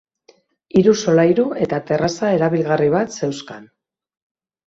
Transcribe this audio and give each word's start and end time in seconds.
Hiru 0.79 0.93
solairu 1.01 1.43
eta 1.65 1.79
terraza 1.91 2.31
erabilgarri 2.37 2.87
bat 2.97 3.13
zeuzkan. 3.19 3.67